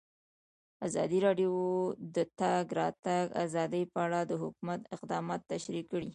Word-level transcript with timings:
ازادي 0.87 1.19
راډیو 1.25 1.49
د 2.15 2.15
د 2.15 2.17
تګ 2.39 2.65
راتګ 2.79 3.25
ازادي 3.45 3.83
په 3.93 3.99
اړه 4.05 4.19
د 4.25 4.31
حکومت 4.43 4.81
اقدامات 4.95 5.41
تشریح 5.51 5.83
کړي. 5.91 6.09